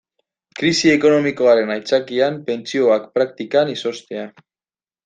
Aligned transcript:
Krisi 0.59 0.89
ekonomikoaren 0.93 1.75
aitzakian 1.75 2.41
pentsioak 2.49 3.09
praktikan 3.21 3.75
izoztea. 3.79 4.27